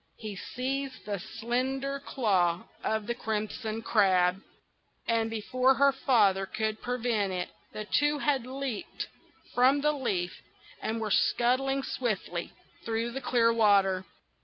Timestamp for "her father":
5.75-6.47